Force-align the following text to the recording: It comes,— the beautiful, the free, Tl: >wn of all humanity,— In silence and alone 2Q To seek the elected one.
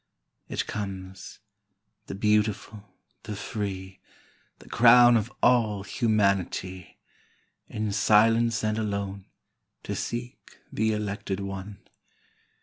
It 0.49 0.65
comes,— 0.65 1.41
the 2.07 2.15
beautiful, 2.15 2.89
the 3.21 3.35
free, 3.35 3.99
Tl: 4.59 4.69
>wn 4.71 5.15
of 5.15 5.31
all 5.43 5.83
humanity,— 5.83 6.97
In 7.67 7.91
silence 7.91 8.63
and 8.63 8.79
alone 8.79 9.25
2Q 9.83 9.83
To 9.83 9.95
seek 9.95 10.57
the 10.73 10.93
elected 10.93 11.39
one. 11.39 11.87